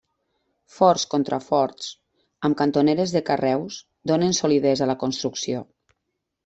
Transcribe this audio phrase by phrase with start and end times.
[0.77, 1.91] Forts contraforts
[2.49, 3.79] amb cantoneres de carreus
[4.15, 5.65] donen solidesa a la construcció.